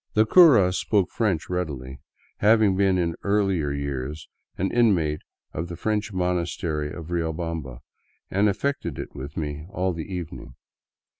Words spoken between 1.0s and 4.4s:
French readily, having been in earlier years